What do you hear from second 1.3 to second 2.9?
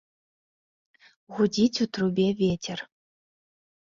Гудзіць у трубе вецер.